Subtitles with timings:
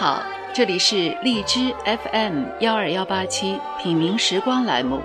[0.00, 0.22] 好，
[0.54, 5.02] 这里是荔枝 FM 幺二幺八七品茗时光栏目，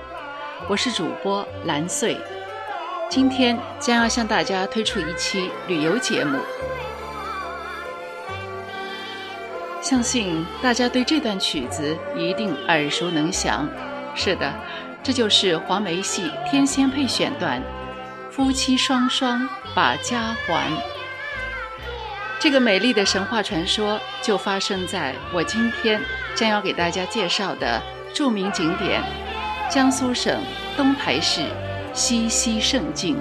[0.70, 2.18] 我是主播蓝穗，
[3.10, 6.40] 今天将要向大家推出一期旅游节目。
[9.82, 13.68] 相信大家对这段曲子一定耳熟能详。
[14.16, 14.50] 是的，
[15.04, 17.62] 这就是黄梅戏《天仙配》选段，
[18.32, 20.95] 夫妻双双把家还。
[22.40, 26.02] 这个美丽的神话传说就发生在我今天
[26.36, 27.82] 将要给大家介绍的
[28.14, 29.02] 著名景点——
[29.72, 30.44] 江苏省
[30.76, 31.42] 东台市
[31.94, 33.18] 西溪胜境。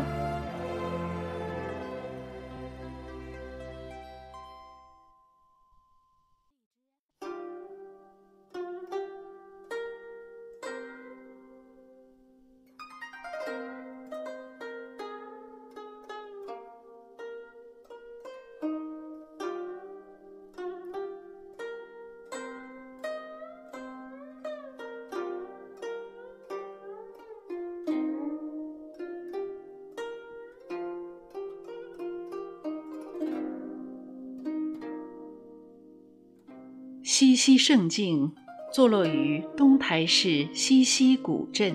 [37.16, 38.32] 西溪胜境
[38.72, 41.72] 坐落于东台市西溪古镇。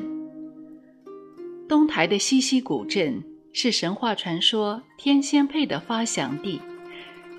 [1.66, 3.24] 东台的西溪古镇
[3.54, 6.60] 是神话传说天仙配的发祥地，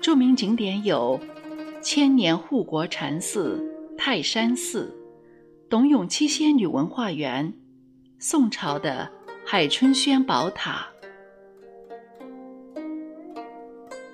[0.01, 1.19] 著名景点有
[1.79, 3.63] 千年护国禅寺
[3.95, 4.91] 泰山寺、
[5.69, 7.53] 董永七仙女文化园、
[8.17, 9.11] 宋朝的
[9.45, 10.87] 海春轩宝塔。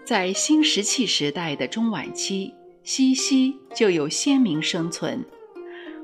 [0.03, 2.53] 在新石器时代的中晚期。
[2.87, 5.25] 西溪就有先民生存。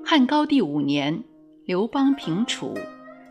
[0.03, 1.23] 汉高帝五年，
[1.63, 2.73] 刘邦平楚，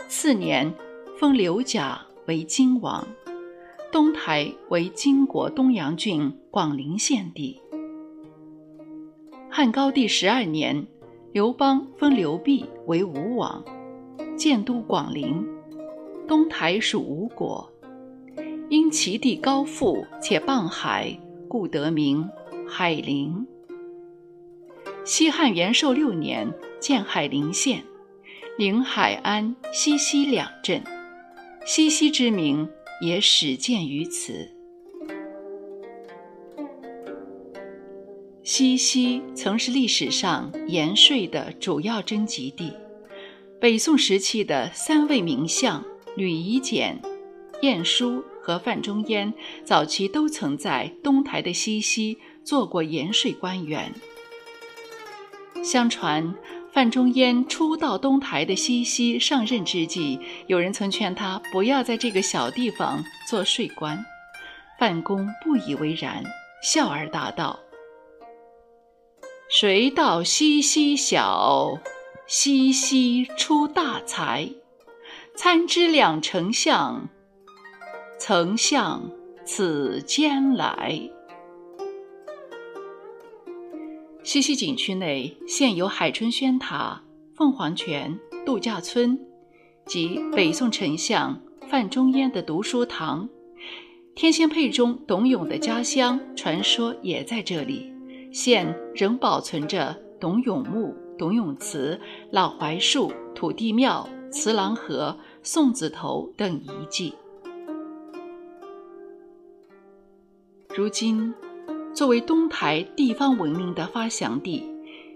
[0.08, 0.72] 次年
[1.18, 3.06] 封刘贾为荆王，
[3.92, 7.60] 东台为金国东阳郡广陵县地。
[9.50, 10.86] 汉高帝十二年，
[11.32, 13.62] 刘邦封刘濞为吴王，
[14.34, 15.46] 建都广陵，
[16.26, 17.70] 东台属吴国。
[18.70, 21.14] 因其地高阜且傍海，
[21.46, 22.26] 故得名。
[22.74, 23.46] 海陵。
[25.04, 26.50] 西汉元寿六年
[26.80, 27.84] 建海陵县，
[28.56, 30.82] 临海安、西溪两镇，
[31.66, 32.66] 西溪之名
[33.02, 34.48] 也始见于此。
[38.42, 42.72] 西溪曾是历史上盐税的主要征集地，
[43.60, 45.84] 北宋时期的三位名相
[46.16, 46.98] 吕夷简、
[47.60, 52.16] 晏殊和范仲淹，早期都曾在东台的西溪。
[52.44, 53.92] 做过盐税官员。
[55.64, 56.34] 相传，
[56.72, 64.04] 范仲淹初到东台的西溪上任之际，有人曾劝他不要在这个小地方做税官。
[64.78, 66.24] 范公不以为然，
[66.62, 67.60] 笑而答道
[69.48, 71.78] ：“谁道西溪小，
[72.26, 74.50] 西溪出大才。
[75.36, 77.08] 参知两丞相，
[78.18, 79.08] 曾向
[79.44, 81.00] 此间来。”
[84.24, 87.02] 西溪景区内现有海春轩塔、
[87.34, 88.16] 凤凰泉
[88.46, 89.18] 度假村
[89.84, 93.28] 及北宋丞相范仲淹的读书堂，
[94.14, 97.92] 《天仙配》中董永的家乡传说也在这里。
[98.32, 107.12] 现仍保存着董永墓、董永祠、老槐树、土地庙、慈郎河、送子头等遗迹。
[110.68, 111.34] 如今。
[111.94, 114.64] 作为东台地方文明的发祥地，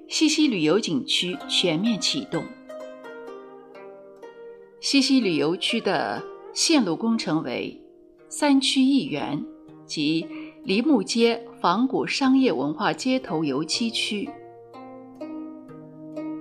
[0.08, 2.44] 西溪旅游景区全面启动。
[4.80, 7.80] 西溪旅游区的线路工程为
[8.28, 9.42] 三区一园，
[9.86, 10.26] 即
[10.64, 14.28] 梨木街仿古商业文化街头游七区、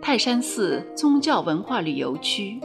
[0.01, 2.59] 泰山寺宗教文化旅游区、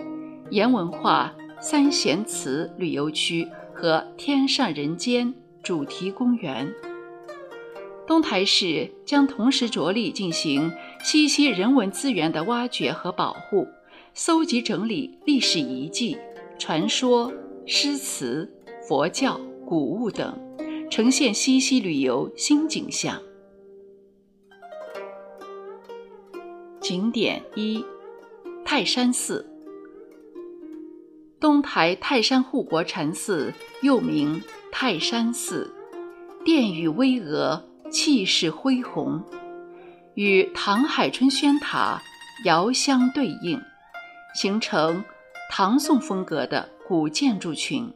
[0.50, 5.32] 盐文化三贤祠旅游区和天上人间
[5.62, 6.68] 主题公园。
[8.10, 10.72] 东台市将同时着力进行
[11.04, 13.68] 西溪人文资源的挖掘和保护，
[14.14, 16.18] 搜集整理历史遗迹、
[16.58, 17.32] 传说、
[17.66, 18.52] 诗词、
[18.82, 20.36] 佛教、古物等，
[20.90, 23.16] 呈现西溪旅游新景象。
[26.80, 27.84] 景点一：
[28.64, 29.48] 泰山寺。
[31.38, 34.42] 东台泰山护国禅寺又名
[34.72, 35.72] 泰山寺，
[36.44, 37.69] 殿宇巍峨。
[37.90, 39.22] 气势恢宏，
[40.14, 42.00] 与唐海春轩塔
[42.44, 43.60] 遥相对应，
[44.34, 45.04] 形成
[45.50, 47.92] 唐宋风格的古建筑群，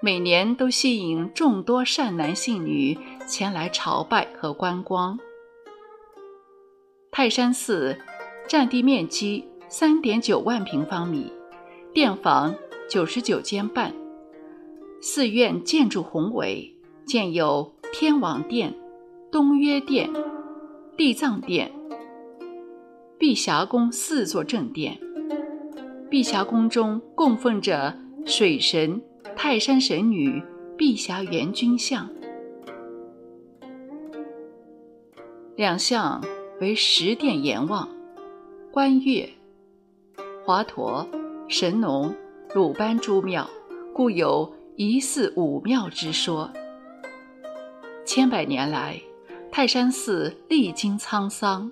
[0.00, 5.18] 每年都吸引众多善男信女前来朝拜和观光。
[7.10, 7.96] 泰山寺
[8.46, 11.32] 占地面积三点九万平方米，
[11.92, 12.54] 殿房
[12.90, 13.94] 九十九间半。
[15.00, 16.76] 寺院建筑宏伟，
[17.06, 18.74] 建有天王殿、
[19.34, 20.08] 东岳殿、
[20.96, 21.72] 地藏殿、
[23.18, 24.96] 碧霞宫四座正殿。
[26.08, 29.02] 碧霞宫中供奉着水神、
[29.34, 30.40] 泰山神女、
[30.78, 32.08] 碧霞元君像，
[35.56, 36.22] 两像
[36.60, 37.88] 为十殿阎王、
[38.70, 39.28] 观月、
[40.46, 41.04] 华佗、
[41.48, 42.14] 神农、
[42.54, 43.50] 鲁班诸庙，
[43.92, 46.48] 故有一寺五庙之说。
[48.04, 49.00] 千百年来，
[49.56, 51.70] 泰山寺历经沧桑，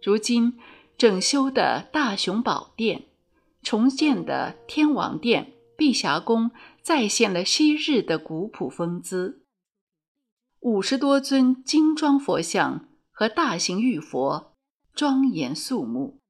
[0.00, 0.56] 如今
[0.96, 3.06] 整修的大雄宝殿。
[3.60, 9.42] 重建的天王殿、碧霞宫再现了昔日的古朴风姿。
[10.60, 14.52] 五十多尊精装佛像和大型玉佛，
[14.94, 16.20] 庄严肃穆。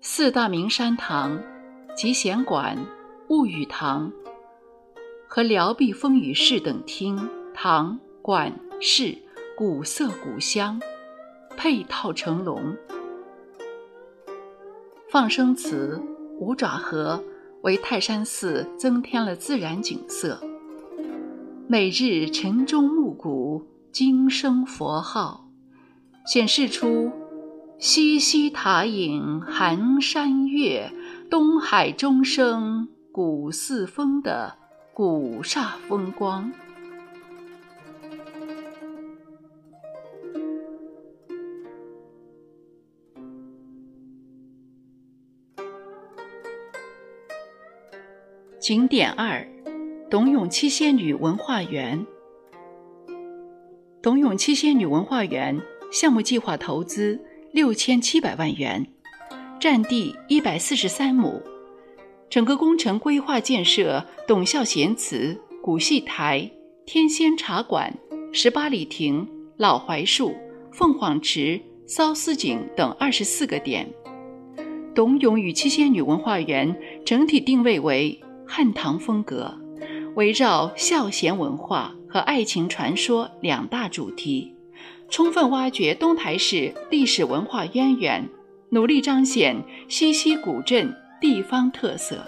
[0.00, 1.42] 四大名山堂、
[1.94, 2.86] 集贤馆、
[3.28, 4.10] 物语堂
[5.28, 9.16] 和辽壁风雨室等厅、堂、馆、室，
[9.56, 10.80] 古色古香。
[11.58, 12.76] 配套成龙，
[15.10, 15.98] 放生祠、
[16.38, 17.24] 五爪河
[17.62, 20.38] 为泰山寺增添了自然景色。
[21.66, 25.48] 每日晨钟暮鼓，经声佛号，
[26.26, 27.10] 显示出
[27.78, 30.92] 西溪塔影寒山月，
[31.30, 34.58] 东海钟声古寺风的
[34.98, 36.50] 古刹风光。
[48.58, 49.46] 景点二：
[50.08, 52.06] 董永七仙女文化园。
[54.00, 55.60] 董永七仙女文化园
[55.92, 57.22] 项目计划投资
[57.52, 58.86] 六千七百万元，
[59.60, 61.42] 占地一百四十三亩。
[62.28, 66.50] 整个工程规划建设董孝贤祠、古戏台、
[66.84, 67.96] 天仙茶馆、
[68.32, 70.34] 十八里亭、老槐树、
[70.72, 73.88] 凤凰池、骚思井等二十四个点。
[74.94, 78.20] 董永与七仙女文化园整体定位为。
[78.48, 79.52] 汉唐风格，
[80.14, 84.54] 围绕孝贤文化和爱情传说两大主题，
[85.08, 88.28] 充分挖掘东台市历史文化渊源，
[88.70, 92.24] 努力彰显西溪古镇地方特色。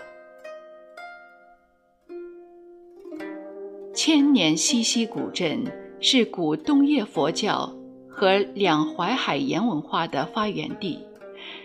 [3.95, 5.65] 千年西溪古镇
[6.01, 7.75] 是古东岳佛教
[8.09, 10.99] 和两淮海盐文化的发源地，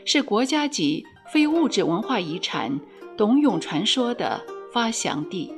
[0.06, 2.80] 是国家级非物质文化遗产。
[3.16, 4.42] 董永传说的
[4.74, 5.54] 发祥地，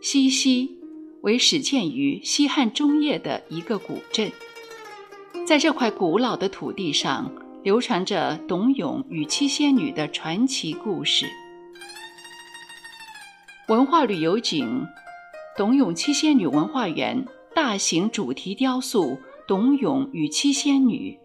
[0.00, 0.78] 西溪
[1.22, 4.30] 为始建于西汉中叶的一个古镇。
[5.44, 7.32] 在这块古老的土地上，
[7.66, 11.26] 流传着董永与七仙女的传奇故事。
[13.66, 14.86] 文化旅游景：
[15.56, 19.18] 董永七仙女文化园大型主题雕塑
[19.48, 21.18] “董永与七仙女”，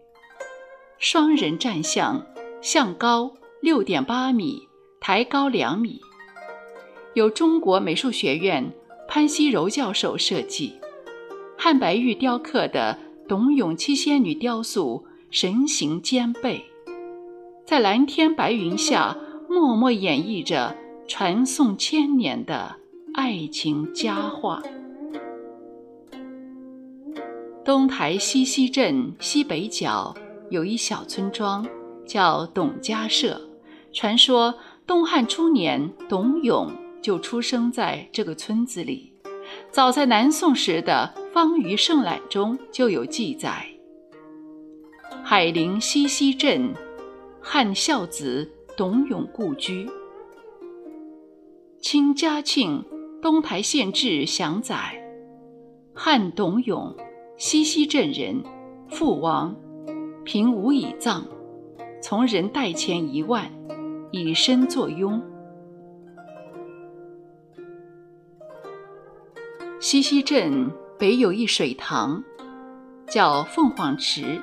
[0.98, 2.26] 双人站像，
[2.60, 4.68] 像高六点八米。
[5.00, 6.00] 台高两米，
[7.14, 8.72] 由中国美术学院
[9.06, 10.74] 潘锡柔教授设计，
[11.56, 16.62] 汉白玉雕刻的董永七仙女雕塑神形兼备，
[17.64, 19.16] 在蓝天白云下
[19.48, 20.76] 默默演绎着
[21.08, 22.76] 传颂千年的
[23.14, 24.62] 爱情佳话。
[27.64, 30.14] 东台西溪镇西北角
[30.50, 31.66] 有一小村庄，
[32.04, 33.40] 叫董家社，
[33.90, 34.54] 传说。
[34.84, 36.70] 东汉初年，董永
[37.00, 39.14] 就出生在这个村子里。
[39.70, 43.64] 早在南宋时的《方舆胜览》中就有记载
[45.24, 46.74] ：“海陵西溪镇，
[47.40, 49.88] 汉孝子董永故居。”
[51.80, 52.84] 清嘉庆
[53.20, 54.76] 《东台县志》详载
[55.94, 56.94] ：“汉董永，
[57.36, 58.42] 西溪镇人，
[58.88, 59.56] 父亡，
[60.24, 61.24] 平无以葬，
[62.02, 63.50] 从人代钱一万。”
[64.14, 65.22] 以身作拥。
[69.80, 72.22] 西溪镇北有一水塘，
[73.06, 74.38] 叫凤凰池。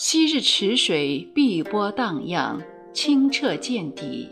[0.00, 2.62] 昔日池水碧波荡漾，
[2.94, 4.28] 清澈见底。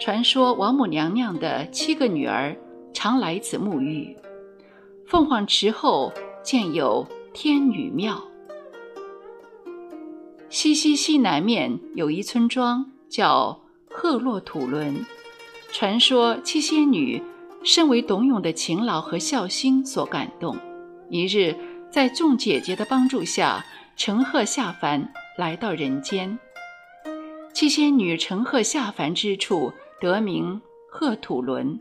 [0.00, 2.56] 传说王母娘娘的七个女儿
[2.94, 4.16] 常来此沐浴。
[5.06, 6.10] 凤凰池后
[6.42, 8.24] 建有天女庙。
[10.48, 13.60] 西溪西南面有一村庄，叫
[13.90, 15.04] 鹤落土伦。
[15.72, 17.22] 传说七仙女
[17.62, 20.56] 身为董永的勤劳和孝心所感动，
[21.10, 21.54] 一日
[21.90, 23.62] 在众姐姐的帮助下，
[23.96, 26.38] 乘鹤下凡，来到人间。
[27.54, 30.60] 七仙女乘鹤下凡之处，得名
[30.90, 31.80] 鹤土轮，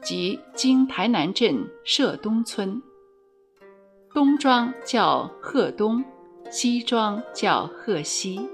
[0.00, 2.80] 即今台南镇社东村。
[4.14, 6.04] 东庄叫鹤东，
[6.48, 8.48] 西庄叫鹤西。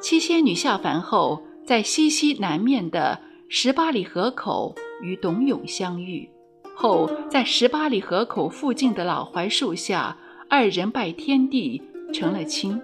[0.00, 6.30] 七仙女下凡后，在西溪南面的十八里河口与董永相遇，
[6.76, 10.16] 后在十八里河口附近的老槐树下，
[10.54, 11.80] 二人拜天地，
[12.12, 12.78] 成了亲。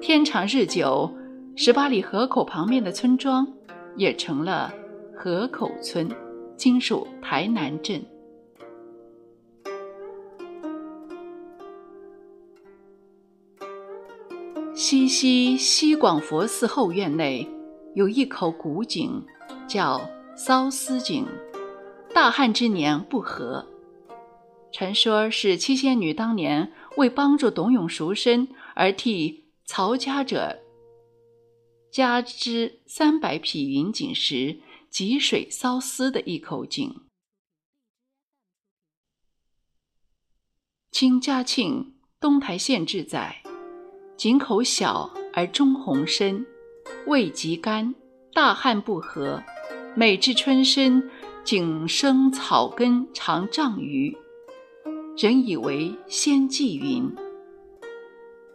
[0.00, 1.12] 天长日久，
[1.56, 3.44] 十八里河口旁边的村庄
[3.96, 4.72] 也成了
[5.12, 6.08] 河口村，
[6.56, 8.00] 今属台南镇。
[14.72, 17.44] 西溪西广佛寺后院内
[17.96, 19.20] 有一口古井，
[19.66, 20.00] 叫
[20.36, 21.26] 骚思井。
[22.14, 23.66] 大旱之年不合，
[24.70, 30.60] 传说是七仙女当年为帮助董永赎身而替曹家者
[31.90, 37.02] 加之三百匹云锦时，汲水骚丝的一口井。
[40.90, 43.42] 清嘉庆东台县志载。
[44.16, 46.46] 井口小而中红深，
[47.06, 47.94] 味极甘。
[48.34, 49.42] 大旱不合，
[49.94, 51.10] 每至春深，
[51.44, 54.16] 井生草根长丈余，
[55.14, 57.14] 人以为仙迹云。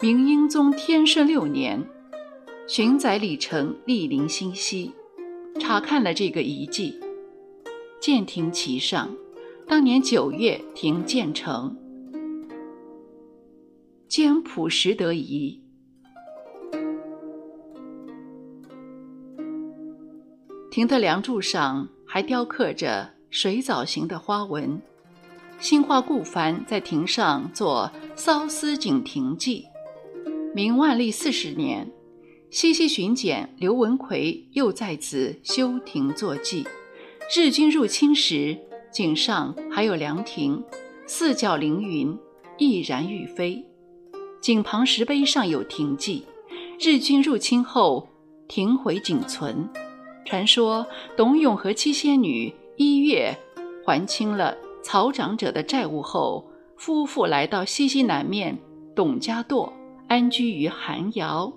[0.01, 1.87] 明英宗天顺六年，
[2.67, 4.91] 巡载李成莅临新溪，
[5.59, 6.99] 查看了这个遗迹，
[7.99, 9.15] 建亭其上。
[9.67, 11.77] 当年九月，亭建成。
[14.07, 15.61] 兼朴实得宜。
[20.71, 24.81] 亭的梁柱上还雕刻着水藻形的花纹。
[25.59, 29.65] 兴化顾凡在亭上作《骚思井亭记》。
[30.53, 31.91] 明万历四十年，
[32.51, 36.63] 西溪巡检刘文奎又在此修亭作记。
[37.35, 38.55] 日军入侵时，
[38.91, 40.63] 井上还有凉亭，
[41.07, 42.15] 四角凌云，
[42.59, 43.65] 翼然欲飞。
[44.39, 46.23] 井旁石碑上有亭记。
[46.79, 48.07] 日军入侵后，
[48.47, 49.67] 亭毁仅存。
[50.23, 50.85] 传说
[51.15, 53.35] 董永和七仙女一月
[53.83, 54.55] 还清了
[54.87, 58.57] 曹长者的债务后，夫妇来到西溪南面
[58.95, 59.69] 董家垛
[60.07, 61.51] 安居于寒窑，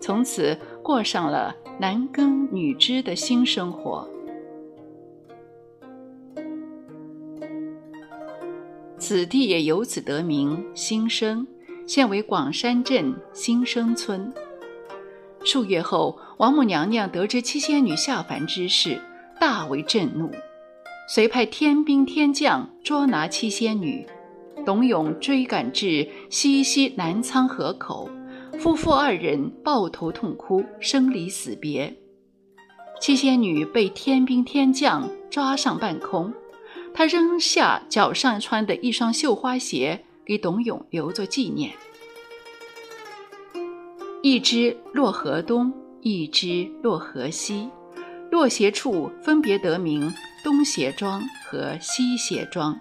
[0.00, 4.08] 从此过上了男耕女织的新生活。
[8.96, 11.46] 此地也由此得名新生。
[11.86, 14.32] 现为广山镇新生村。
[15.44, 18.98] 数月后，王母娘娘得知七仙女下凡之事，
[19.38, 20.30] 大为震怒，
[21.06, 24.06] 遂派天兵天将捉拿七仙女。
[24.64, 28.10] 董永追赶至西溪南沧河口，
[28.58, 31.96] 夫妇二人抱头痛哭，生离死别。
[33.00, 36.32] 七仙女被天兵天将抓上半空，
[36.92, 40.02] 她扔下脚上穿的一双绣花鞋。
[40.26, 41.70] 给董永留作纪念。
[44.24, 47.68] 一只落河东，一只落河西，
[48.30, 50.12] 落鞋处分别得名
[50.44, 52.78] 东鞋庄和西鞋庄，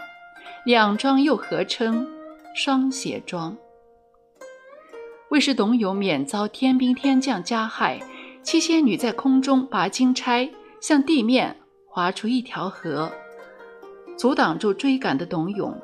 [0.65, 2.07] 两庄又合称
[2.53, 3.55] 双鞋庄。
[5.29, 8.01] 为使董永免遭天兵天将加害，
[8.43, 10.49] 七仙女在空中拔金钗，
[10.79, 11.55] 向地面
[11.87, 13.11] 划出一条河，
[14.17, 15.75] 阻挡住追赶的董永。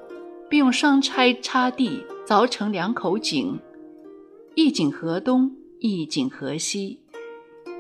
[0.49, 3.57] 并用双钗插地凿成两口井，
[4.53, 7.00] 一井河东，一井河西，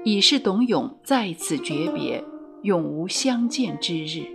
[0.03, 2.23] 以示董永在此诀别，
[2.63, 4.25] 永无相见之日。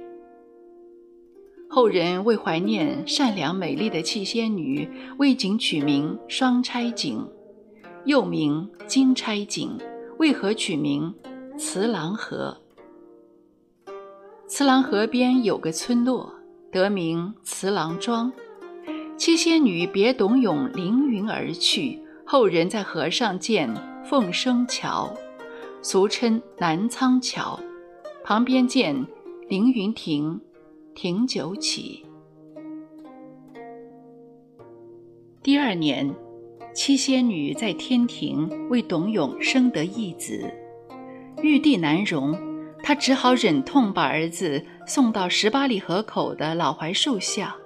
[1.68, 7.26] 后人为怀念善良美丽的七仙女，为井取名双钗井，
[8.04, 9.76] 又名金钗井。
[10.18, 11.14] 为何取名
[11.58, 12.56] 慈郎河？
[14.46, 16.32] 慈郎河边有个村落。
[16.72, 18.30] 得名慈郎庄，
[19.16, 23.72] 七仙女别董永凌云而去，后人在河上建
[24.04, 25.10] 凤生桥，
[25.88, 27.60] 俗称南仓桥，
[28.24, 29.06] 旁边建
[29.48, 30.40] 凌云亭，
[30.96, 32.04] 亭九起。
[35.44, 36.12] 第二年，
[36.74, 40.52] 七仙女在天庭为董永生得一子，
[41.40, 42.36] 玉帝难容。
[42.82, 47.56] 他只好忍痛把儿子送到十八里河口的老槐树下，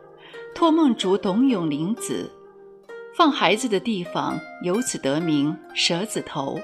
[0.55, 2.31] 托梦主董永领子，
[3.17, 6.61] 放孩子的地方由此得名蛇子头，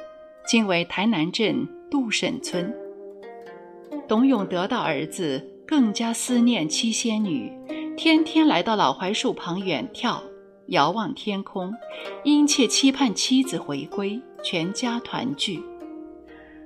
[0.46, 2.72] 今为台南镇杜审村。
[4.06, 7.52] 董永得到儿子，更加思念七仙女，
[7.96, 10.20] 天天来到老槐树旁远眺，
[10.68, 11.74] 遥望天空，
[12.22, 15.60] 殷切期盼妻子回归，全家团聚。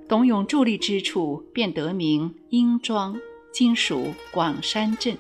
[0.07, 3.19] 董永伫立之处，便得名殷庄，
[3.51, 5.17] 今属广山镇。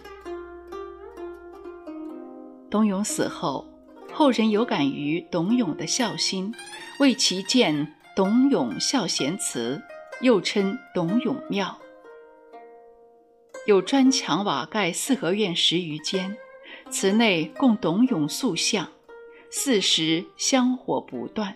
[2.68, 3.66] 董永死后，
[4.12, 6.52] 后人有感于董永的孝心，
[6.98, 9.80] 为其建董永孝贤祠，
[10.20, 11.78] 又称董永庙。
[13.66, 16.36] 有砖墙瓦盖四合院十余间，
[16.90, 18.88] 祠内供董永塑像，
[19.48, 21.54] 四时香火不断。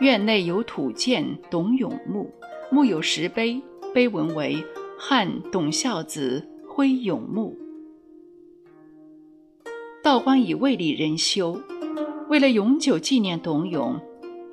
[0.00, 2.34] 院内有土建董永墓，
[2.70, 3.62] 墓有石碑，
[3.94, 4.64] 碑文为
[4.98, 7.56] “汉董孝子徽永墓”。
[10.02, 11.60] 道观以卫理人修，
[12.28, 14.00] 为了永久纪念董永，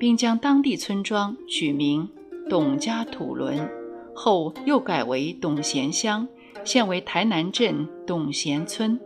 [0.00, 2.08] 并将当地村庄取名
[2.48, 3.70] 董家土伦，
[4.14, 6.26] 后又改为董贤乡，
[6.64, 8.98] 现为台南镇董贤村。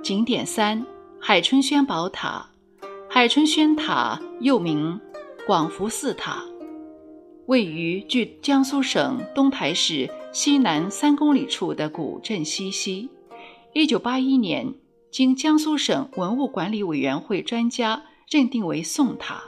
[0.00, 0.86] 景点三：
[1.18, 2.48] 海春轩宝塔。
[3.10, 5.00] 海春轩塔又名
[5.46, 6.44] 广福寺塔。
[7.46, 13.10] 位于距江苏省东台市西南三公里处的古镇西溪。
[13.72, 14.72] 一九八一年，
[15.14, 19.44] 经江苏省文物管理委员会专家认定为宋塔。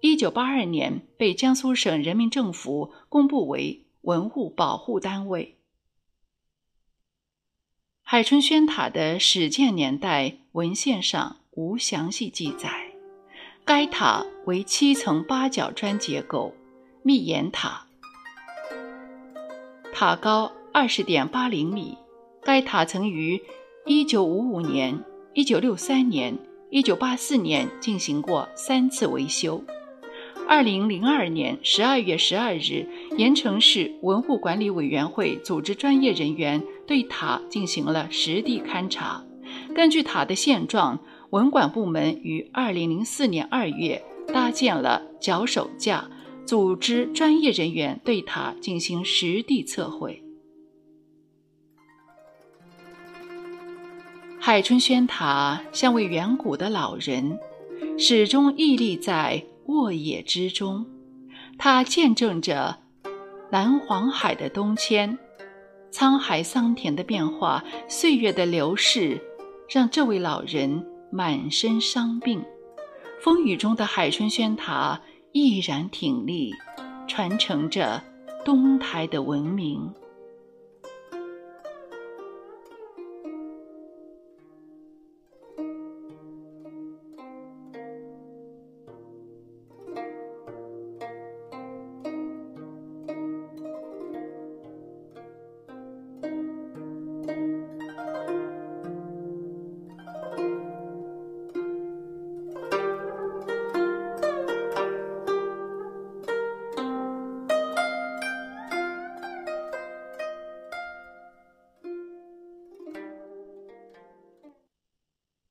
[0.00, 5.58] 一九八二年，被江苏省人民政府公布为文物保护单位。
[8.00, 12.94] 海春轩塔的始建年代文献上无详细记载。
[13.66, 16.54] 该塔为七层八角砖结构。
[17.02, 17.86] 密檐塔，
[19.92, 21.98] 塔高二十点八零米。
[22.42, 23.42] 该塔曾于
[23.90, 29.64] 一九五五年、一九六三年、一九八四年进行过三次维修。
[30.46, 39.24] 二零零二年十二月十二日，盐城市文物管理委员会组织专业人员对塔进行了实地勘察。
[39.74, 46.10] 根据塔的现状，文管部门于二零零四年二月搭建了脚手架。
[46.44, 50.22] 组织专业人员对塔进行实地测绘。
[54.48, 57.38] 海春轩塔像位远古的老人，
[57.98, 60.86] 始终屹立在沃野之中。
[61.58, 62.78] 它见证着
[63.50, 65.18] 南黄海的东迁，
[65.92, 69.20] 沧海桑田的变化，岁月的流逝，
[69.68, 70.82] 让这位老人
[71.12, 72.42] 满身伤病。
[73.20, 74.98] 风雨中的海春轩塔。
[75.32, 76.50] 毅然挺立，
[77.06, 78.02] 传承着
[78.46, 79.92] 东台的文明。